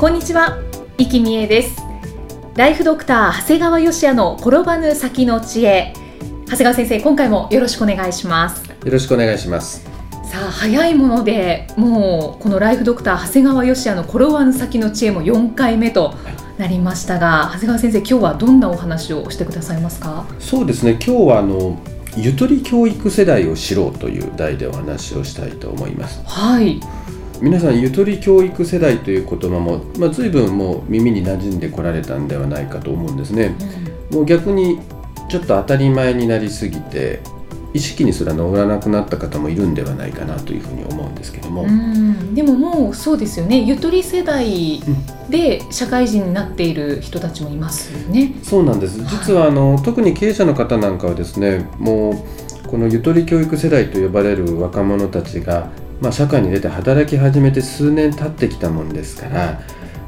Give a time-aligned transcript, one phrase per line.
[0.00, 0.58] こんにちは、
[0.96, 1.76] 生きみえです。
[2.56, 5.92] ライフドクター長谷川芳也の転ばぬ先の知恵。
[6.46, 8.66] 長谷川先生、今回もよろしくお願いします。
[8.66, 9.84] よろしくお願いします。
[10.24, 16.14] さあ早いものでもうこのライフドクター長谷川芳也の転ばぬ先の知恵も4回目と
[16.56, 20.24] なりましたが、長谷川先生今日はどんなお話をしてくださいますか？
[20.38, 20.92] そうですね。
[20.92, 21.78] 今日はあの
[22.16, 26.22] ゆとり教育世代を知ろうという題でお話をしたいと思います。
[26.24, 26.80] はい
[27.42, 33.54] 皆さんゆとり教育世代という言葉も、まあ、随分もう耳に馴染んでこられたんではないかと思うんですね、
[34.10, 34.78] もう逆に
[35.30, 37.20] ちょっと当たり前になりすぎて
[37.72, 42.34] 意識にすら乗らなくなった方もいるんではないかなというふうに思うんですけども、うん。
[42.34, 43.62] でももうそうですよね。
[43.62, 44.82] ゆとり世代
[45.28, 48.34] で社会人になっている人たちもいますよね。
[48.42, 48.98] そうなんです。
[48.98, 52.26] 実はあの特に経営者の方なんかはですねも
[52.66, 59.60] うこのゆとり教育世代と呼ばれる若者たちが、まあ、社会に出て働き始めて数年経ってきたもんですから、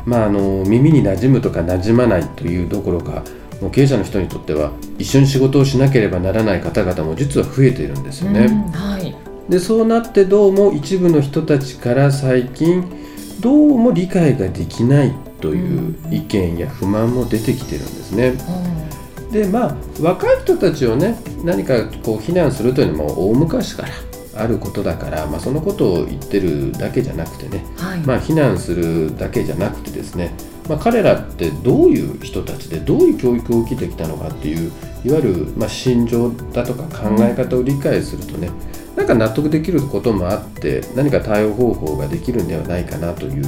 [0.06, 3.22] まあ、あの耳に馴染むとか馴染まないというどころか
[3.60, 8.46] もう経営者の人にとっては一緒に仕事をしなければならない方々も実は増えているんですよね。
[8.46, 9.14] うんはい
[9.48, 12.84] でそうなってどうも一部の人たちから最近
[13.40, 18.34] どうも理解ができないという意見や不満も出てきてるんですね。
[19.32, 23.88] でまあ若い人たちをね何かこう非難するというのも大昔から
[24.34, 28.00] あることだから、まあ、そのことを言ってるだけじゃなくてね、はい。
[28.00, 30.32] まあ、非難するだけじゃなくてですね、
[30.68, 34.72] まあ、彼らってどういう人たちでどういう教育を受けてきたのかっていう
[35.04, 38.50] いわゆるまあ心情だとか考え方を理解するとね、
[39.02, 43.44] なんか納得できることもあって何か対応方法ができるんではないかなという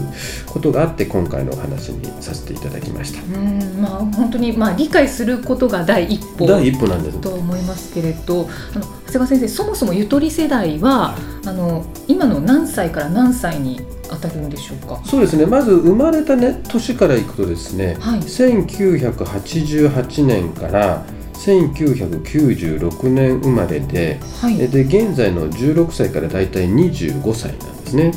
[0.47, 3.20] ことがあって今回のお話にさせていただきました。
[3.22, 7.20] うんまあ本当にまあ理解することが第一歩第一歩なんです。
[7.20, 11.16] と思いますけれどあの長谷川先生そもそもゆとり世代は
[11.47, 15.00] あの今の何歳から何歳に当たるんでしょうか？
[15.04, 15.47] そうですね。
[15.47, 18.19] まず生まれた、ね、年からいくとですね、はい。
[18.19, 21.04] 1988年から
[21.44, 24.56] 1996年生まれではい。
[24.56, 28.12] で現在の16歳からだいたい25歳なんですね。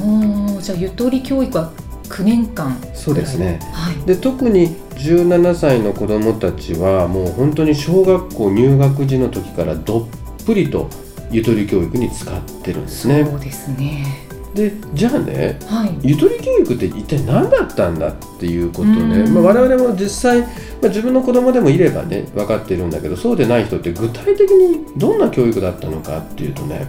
[0.61, 1.71] じゃあゆとり教育は
[2.09, 3.59] 9年間そうですね。
[3.73, 3.95] はい。
[4.05, 10.89] で特に17歳の子どもたちはもう本当に小学校入学時の時からどっぷりと
[11.29, 13.25] ゆとり教育に使ってるんですね。
[13.25, 14.26] そうですね
[14.57, 15.99] でじゃあねはい。
[16.01, 19.33] ゆとり教育って一体何だったんだっていうことね、うん。
[19.33, 20.47] まあ、我々も実際、ま
[20.85, 26.87] あ、自分の子供でもいればね分かっているんだけどそうでない人って具体的にどんな教育だったのかっていうとね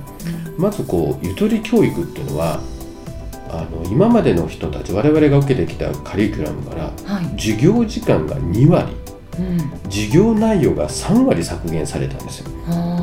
[0.56, 2.60] まずこうゆとり教育っていうのは
[3.50, 7.24] あの今までの人たち我々が受けてきたカリキュラムからはい。
[7.40, 8.92] 授業時間が2割。
[9.38, 9.58] うん。
[9.90, 12.50] 授業内容が3割削減されたんですよ。
[12.68, 12.97] あ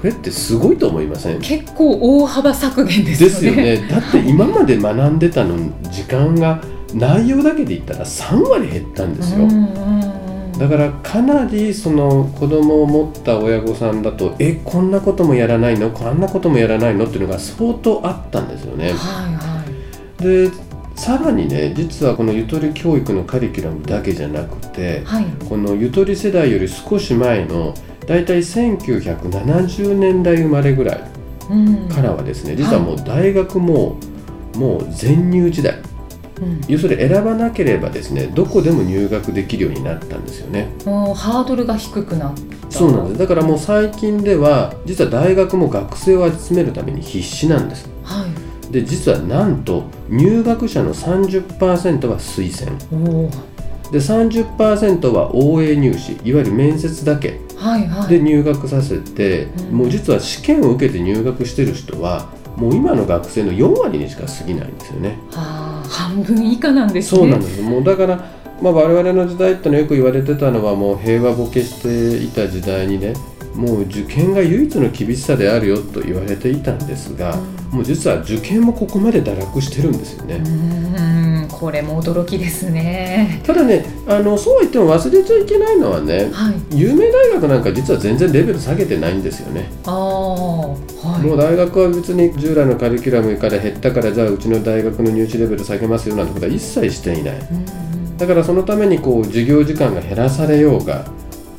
[0.00, 1.38] これってすごいと思いません？
[1.38, 3.62] ー結構大幅削減ですよね。
[3.62, 3.88] ですよね。
[3.88, 5.56] だって今まで学んでたの
[5.90, 6.62] 時間が
[6.94, 9.46] 内容だけで言ったら3割減ったんですよ、
[10.58, 15.90] だからかなりその子供を持った親御さんだとえこんなこともやらないの？
[15.90, 17.06] こんなこともやらないの？
[17.06, 18.92] っていうのが相当あったんですよね。
[18.92, 19.64] はいは
[20.18, 20.22] い。
[20.22, 20.50] で
[20.96, 25.26] さらにね実はこのゆとり教育のカリキュラムだけじゃなくてはい。
[25.48, 27.74] このゆとり世代より少し前の
[28.06, 31.10] だいたい1970年代生まれぐらい
[31.50, 31.88] うん。
[31.88, 33.96] からはですね実はもう大学も
[34.56, 35.78] もう全入時代。
[36.40, 36.60] うん。
[36.68, 40.68] 要するに選ばなければですねどこでも入学できるようになったんですよね。
[40.84, 42.70] もうハードルが低くなった。
[42.70, 43.18] そうなんです。
[43.18, 47.88] だからもう最近では実は大学も学生を集めるために必死なんです。
[48.04, 48.72] はい。
[48.72, 52.78] で実はなんと入学者の30%は推薦。
[53.90, 56.12] で30%は応援入試。
[56.24, 58.08] いわゆる面接だけはいはい。
[58.08, 59.78] で入学させて、うん。
[59.78, 65.18] もう実は試験を受けて入学してる人はもう今の学生の4割にしか過ぎないんですよね。
[65.34, 67.18] あー半分以下なんですね。
[67.20, 67.62] そうなんです。
[67.62, 68.16] もうだから、
[68.62, 73.14] まあ、我々の時代ってのはよく言われてたのはもう平和ボケしていた時代にね
[73.54, 77.38] もう受験が唯一の厳しさであるよと言われていたんですが、
[77.70, 80.36] もう実は受験もここまで堕落してるんですよね。
[80.36, 81.48] うーん。
[81.48, 83.42] これも驚きですね。
[83.44, 86.78] ただねあのそうは言っても忘れちゃいけないのはねはい。
[86.78, 90.74] 有名大学なんか実は全然レベル下げてないんですよね、ああは
[91.22, 91.26] い。
[91.26, 97.34] もう大学は別に従来のカリキュラムから減ったからじゃあうちの大学の入試レベル下げますよなんてことは一切していない。
[98.16, 101.04] だからそのためにこう授業時間が減らされようが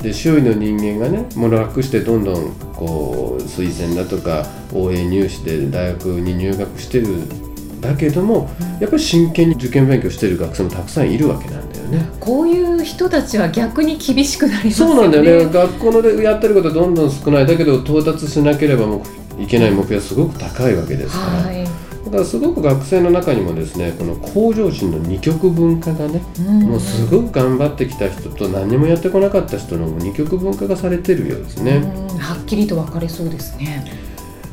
[0.02, 7.06] で周囲の人間がねもの楽してどんどんこう推薦だとか応援入試で大学に入学してる
[7.80, 8.50] だけども
[8.80, 12.06] やっぱり真剣に受験勉強してる学生もたくさんいるわけなんだよね。
[12.20, 14.94] こういう人たちは逆に厳しくなりますよね。
[14.94, 15.52] そうなんだよね。
[15.52, 17.46] 学校のでやってることはどんどん少ない。
[17.46, 19.02] だけど到達しなければも
[19.38, 21.66] ういけない目標はすごく高いわけですから、はい、
[22.12, 26.62] だからすごく学生の中にもですねこの向上心の二極分化がねうん。
[26.64, 31.76] もうすごく頑張ってきた人と何もやってこなかった人の二極分化がされてるようですね。
[31.76, 32.18] うん。
[32.18, 33.90] はっきりと分かれそうですね。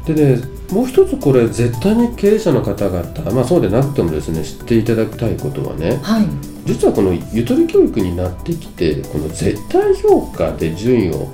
[0.05, 0.41] でね
[0.71, 6.27] もう一つこれ絶対に経営者の方々まあそうでなくてもですね知っていただきたいことはねはい。
[6.65, 11.27] 実はこのゆとり教育になってきてこの絶対評価で順位を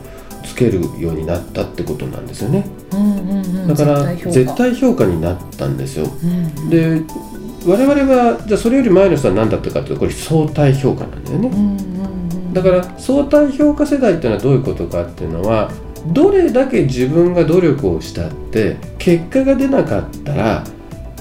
[0.46, 2.66] つけるようになったってことなんですよね。
[2.92, 3.68] うんうんうん。
[3.68, 5.06] だから絶対評価。
[5.06, 6.06] になったんですよ。
[6.06, 7.02] うんで
[7.68, 11.48] 我々はじゃあそれより前の人は何だったかというとこれ相対評価なんだよね。
[11.48, 12.54] うんうんうん。
[12.54, 15.72] だから相対評価世代っていうのはどういうことかっていうのは
[16.08, 20.64] どれだけ自分が努力をしたって結果が出なかったら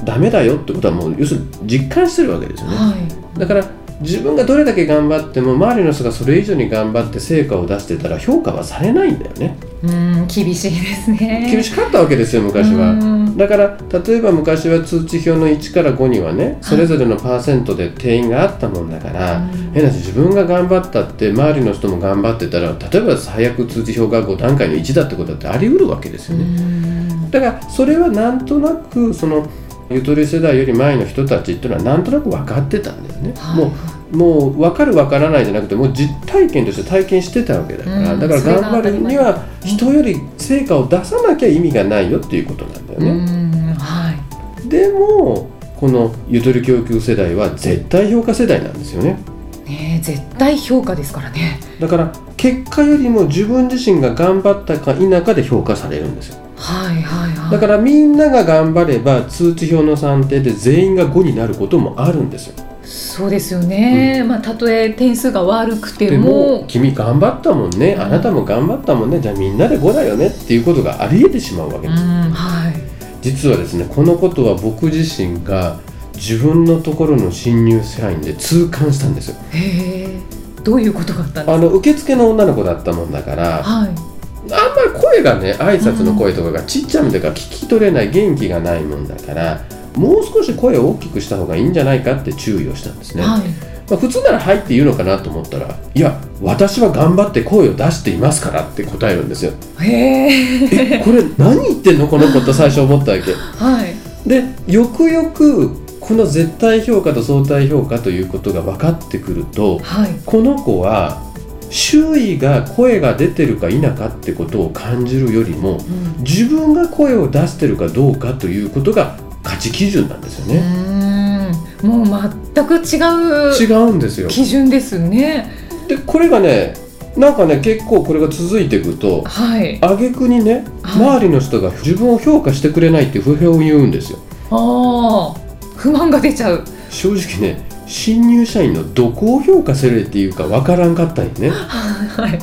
[0.05, 1.49] ダメだよってことはもう要するに
[1.79, 2.77] 実感してるわけですよね。
[2.77, 2.95] は
[3.37, 3.39] い。
[3.39, 3.65] だから
[4.05, 9.57] 自分がどれだけ頑張っても周りの人がそれ以上に頑張って成果を出してたら評価はされないんだよね。
[9.83, 11.49] うん厳しいですね。
[11.51, 12.91] 厳しかったわけですよ昔は。
[12.91, 13.37] うん。
[13.37, 27.31] だから例えば昔は通知表の1から5にはねそれぞれのパーセントで定員があったもんだから、うん変な話自分が頑張ったって周りの人も頑張ってたら例えば最悪通知表が5段階の1だってことだってあり得るわけですようね、ん。
[27.31, 29.49] だからそれはなんとなくその
[29.91, 33.65] ゆとり世代より前の人たちっていうのはなんとなく分かってたんだよね、はい。
[33.65, 33.73] もう
[34.15, 44.69] もう分かる分からないじゃなくてもう実体験として体験してたわけだから、うんだから頑張るには人より成果を出さなきゃ意味がないよっていうことなんだようね、んはい。
[44.69, 49.19] でもこのゆとり教育世代は絶対評価世代なんですよね。
[49.67, 51.59] ねえ絶対評価ですからね。
[51.81, 56.37] だから結果よりも自分自身が頑張ったか否かで評価されるんですよ。
[56.57, 57.51] はいはいはい。
[57.51, 67.97] だからみんなが頑張れば通知表の算定で全員が5になることもあるんですよそうですよね、まあたとえ点数が悪くてでもも君頑張ったもんね。
[67.99, 69.21] あなたも頑張ったもんね。
[69.21, 70.27] じゃあみんなで5だよね。
[70.27, 71.89] っていうことがあり得てしまうわけ。
[71.89, 72.75] うです、んはい。
[73.23, 75.79] 実はですねこのことは僕自身が
[76.15, 79.37] 自分のところの新入社員で痛感したんですよ。
[79.51, 80.35] へえ。
[80.63, 83.89] どういうことがあったんですあの受付の女の子だったもんだからかはい。
[83.89, 89.63] あんまり声がね挨拶の声とかがちっちゃめとか聞き取れない元気がないもんだから
[89.97, 93.75] もう少し声を大きくした方がいいんじゃないかって注意をしたんですね、はい。
[93.89, 99.53] まあ、普通なら「はい」って言うのかなと思ったら「いや私は頑張って声を出していますから」って答えるんですよ。
[99.81, 103.33] へええこれ何言ってんのこの子と最初思ったわけ。
[103.33, 103.95] はい。
[104.29, 105.71] でよくよく
[106.01, 110.11] この絶対評価と相対評価ということが分かってくるとはい。
[110.25, 111.23] この子は
[111.71, 115.79] 周囲が声が出てるか否かってことを感じるよりも
[116.19, 116.25] うん。
[116.25, 119.17] 自分が声を出してるかどうかということが
[119.55, 121.53] 価値基準なんですようね。
[121.83, 124.29] もう全く違う違うんですよ。
[124.29, 125.51] 基準ですね。
[125.89, 126.75] でこれがね
[127.17, 129.79] なんかね結構これが続いていくとはい。
[129.81, 131.03] 挙句にねはい。
[131.03, 134.19] 周りの人が自分を評価してくれないっていう不平を言うんですよ。
[134.51, 135.41] ああ
[135.77, 136.65] 不満が出ちゃう。
[136.91, 141.51] 正直ね新入社員のどこを評価するっていうかわからんかったんよね。
[142.17, 142.39] はい。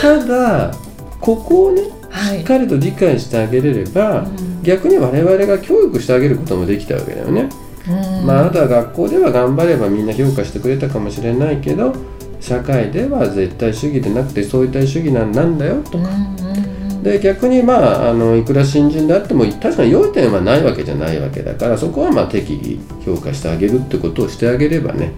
[0.00, 0.74] ただ
[1.20, 2.38] ここをねはい。
[2.38, 4.26] しっかりと理解してあげれれば、
[4.62, 7.48] 逆に我々が教育してあげることもできたわけだよね。
[7.88, 8.26] うん。
[8.26, 11.94] まあ、あなたは学校では頑張ればみんな評価してくれたかもしれないけど
[12.40, 25.12] 社会では絶対主義でなくて相対主義なんなんだよとうんうんうんで逆にまああのいくら新人であっても確かに良い点はないわけじゃないわけだからそこはまあ適宜評価してあげるってことをしてあげればね。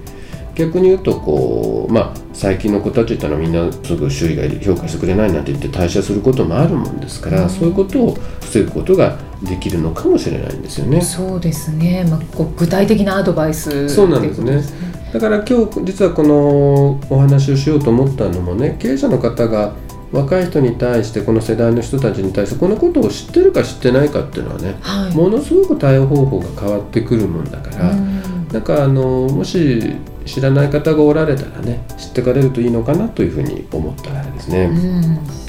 [0.55, 7.51] 逆に言うとこうまあ最近の子たちってのはみんなすぐ周囲が評価してくれないなんて言って退社することもあるもんですから、うん。
[7.51, 11.01] そういうことを防ぐことができるのかもしれないんですよね。
[11.01, 14.63] そうですね、まあ、こう具体的なアドバイスそうなんですね。
[15.13, 19.75] だから今日実はこのお話をしようと思ったのもね経営者の方が
[20.11, 25.15] 若い人に対してこの世代の人たちに対してこのことを知ってるか知ってないかっていうのはねはい。
[25.15, 28.49] ものすごく対応方法が変わってくるもんだから、うん。
[28.49, 34.65] なんかあのもし知らない方がおられたらね知ってかれるといいのかなというふうに思ったからですね。
[34.65, 35.43] うん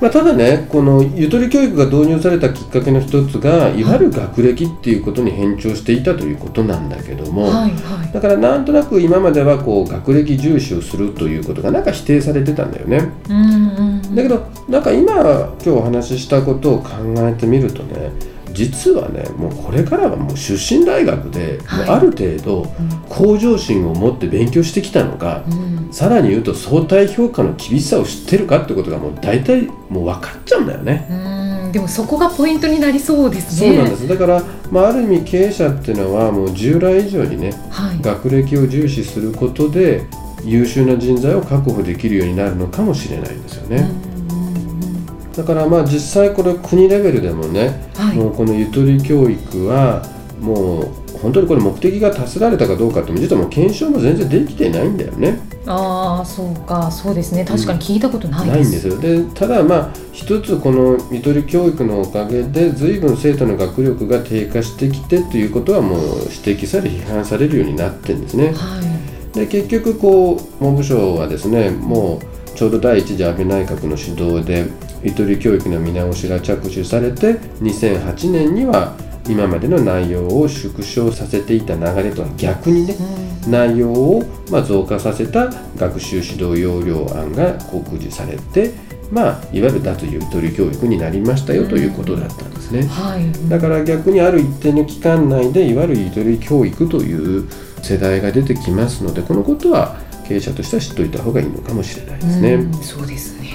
[0.00, 13.12] まあ、ただねこのゆとり教育が導入されたきっかけの一つがいわゆる学歴っていうことに変調していたということなんだけども、はいはい、だからなんとなく今まではこう学歴重視をするということがなんか否定されてたんだよね。
[13.28, 18.10] うんうんうん、だけどなんか今今日お話ししたことを考えてみるとね
[18.52, 21.88] 実はねもうこれからはもう出身大学で、はい。
[21.88, 22.64] ある程度
[23.08, 25.92] 向上心を持って勉強してきたのか、うん。
[25.92, 31.06] さらに言うと相対評価の厳しさを知ってるかってことがもう大体もう分かっちゃうんだよね。
[31.10, 31.72] うん。
[31.72, 33.68] でもそこがポイントになりそうですね。
[33.68, 34.08] そうなんです。
[34.08, 40.06] だから、まあ、ある意味経営者っていうのはもう従来以上にねはい、学歴を重視することで
[40.44, 43.88] 優秀な人材を確保できるようになるのかもしれないんですよね。
[44.04, 44.09] うん
[45.36, 50.02] だからまあ実際これ国レベルでもね、はいもうこのゆとり教育は
[50.40, 55.38] もう本当にこれ目的が達せられたかどうかって実はもう検証も全然できてないんだよね。
[55.66, 58.68] ああそうかそうですね確かに聞いたことないないです。
[58.70, 66.00] んですよでただまあ一つこのゆとり教育のおかげで随分生徒の学力が低下してきてということはもう
[66.44, 68.52] 指摘され批判されるようになってるんですね。
[68.52, 68.90] はい
[69.32, 72.29] で結局こう文部省はですねもう
[72.60, 74.66] ちょうど第一次安倍内閣の主導で
[75.02, 78.94] ゆとり教育の見直しが着手されて2008年には
[79.26, 82.96] 今までの内容を縮小させていた流れとは逆にね
[83.46, 83.50] うん。
[83.50, 88.74] 内容をまあ増加させた学習指導要領案が告示されて、
[89.10, 92.82] まあ、いわゆる脱ゆとり教育になりましたよということだったんですね。
[92.82, 93.48] はい。
[93.48, 97.48] だから逆にある一定の期間内でいわゆるゆとり教育という
[97.82, 102.54] 世代が出てきますのでこのことは経営者としては知っておいた方がいいのかもしれないですね。
[102.54, 103.50] うんそうですね。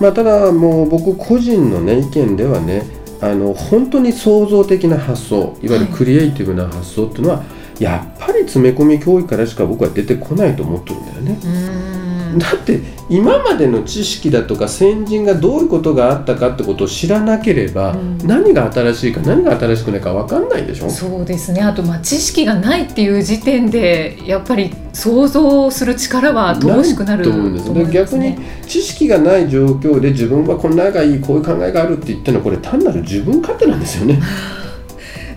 [0.00, 2.82] まあ、ただもう僕個人の、ね、意見ではね
[3.20, 7.44] あの本当に創造的な発想いわゆるはいクリエイティブな発想っていうのは、
[7.78, 11.93] やっぱり詰め込み教育からしか僕は出てこないと思ってるんだよね。
[12.34, 18.18] うんだって今までの知識だとか先人がどういうことがあったかってことを知らなければ、うん。
[18.18, 20.88] 何が新しいか何が新しくないか分かんないでしょ？
[20.90, 21.60] そうですね。
[21.62, 28.36] あとまあ知識がないっていう時点でやっぱり想像する力は乏しくなると思うんですと思いで逆に
[28.66, 34.20] 知識がない状況で自分はこんながいいこういう考えがあるって言ってるのはこれ単なる自分勝手なんですよね。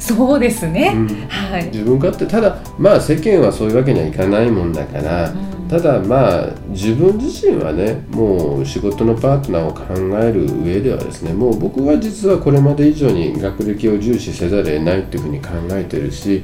[0.07, 1.07] そうですね、うん。
[1.27, 5.67] はい、自分勝手ただまあ世間はそういうわけにはいかないもんだから、うん。
[5.67, 9.83] ただまあ自分自身はねもう仕事のパートナーを考
[10.19, 16.43] える上ではですねもう僕は実はこれまで以上に学歴を重視せざるを得ないっていうふうに考えてるし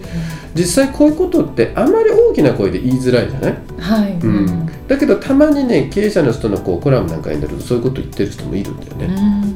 [0.53, 4.70] 実際こういうことってあまり大きな声で言いづらいじゃない、はい、うん。
[4.88, 9.52] だけどたまにね経営者の人のこうコラムなんかになるとそういうこと言ってる人もいるんだよね。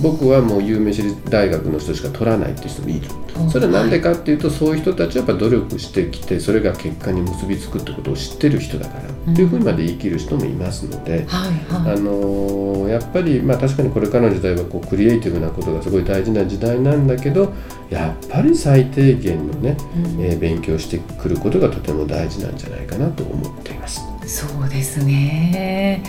[0.00, 3.08] 僕はもう有名私立大学の人しか取らないっていう人もいる。
[3.40, 3.50] うん。
[3.50, 9.32] それは何でかっていうとそういう人たちはやっぱ努力してきてそれが結果に結びつくってことを知ってる人だからうん。
[9.32, 11.50] っていうふうにまで言い切る人もいますので、あ
[11.96, 17.52] のーやっぱりまあ確かにこれからの時代はこうクリエイティブなことがすごい大事な時代なんだけど
[17.90, 20.24] やっぱり最低限のね、うん。
[20.24, 24.00] えー勉強してくることがとても大事なんじゃないかなと思っています。
[24.26, 26.02] そうですね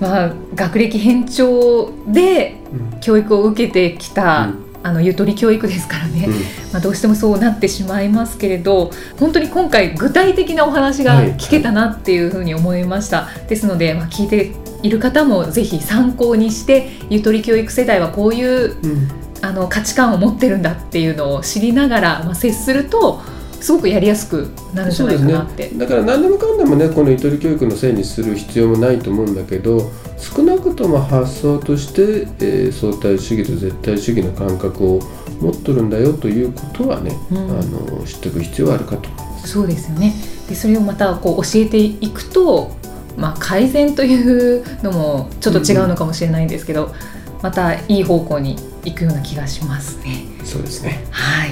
[0.00, 3.00] まあ学歴偏重でうん。
[3.00, 4.66] 教育を受けてきた、うん。
[4.82, 6.32] あのゆとり教育ですからね、うん。
[6.72, 11.34] まあ、どうしてもそうなってしまいますけれど本当に今回具体的なお話がはい。
[11.34, 19.08] 聞けたなっていうふうに思いました、ですので、まあ、聞いている方もぜひ参考にしてゆとり教育世代はこういううん。
[19.42, 23.20] あの価値観を持ってるんだっていうのを知りながら、まあ、接すると
[23.60, 25.70] すごくやりやすくなるんじゃないかなって。
[25.70, 35.00] だから何でもかんでもねこのゆとり教育のせいにする必要もないと思うんだけど少なくとも発想として、えー相対主義と絶対主義の感覚を
[35.40, 39.48] 持っとるんだよということはね、うんあの知っておく必要はあるかと思います。
[39.48, 40.14] そうですよね
[40.48, 42.70] でそれをまたこう教えていくと、
[43.16, 46.94] まあ、改善というのもちょっと違うのかもしれないんですけど、
[47.42, 50.24] またいい方向に行くような気がしますね。
[50.44, 51.50] そうですねはい、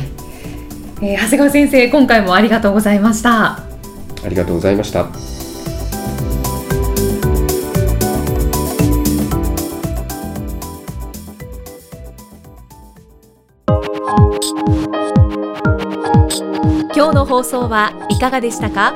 [1.01, 3.59] えー長谷川先生今回もありがとうございました。
[3.59, 5.07] ありがとうございました。
[16.97, 18.95] 今日の放送はいかがでしたか？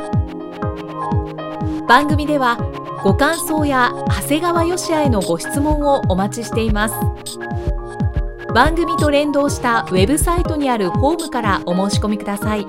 [1.88, 2.56] 番組では
[3.02, 6.94] ご感想や長谷川芳也へのご質問をお待ちしています
[8.54, 12.66] 番組と連動したウェブサイトにあるホームからお申し込みください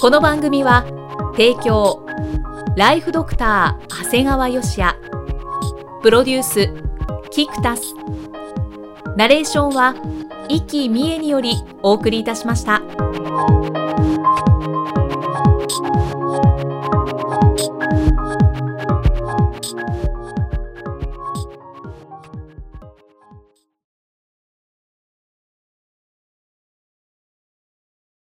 [0.00, 0.84] この番組は
[1.32, 2.06] 提供
[2.76, 4.96] ライフドクター長谷川芳也。
[6.02, 6.72] プロデュース
[7.30, 7.94] キクタス。
[9.16, 9.94] ナレーションは
[10.48, 12.82] 生きみえによりお送りいたしました。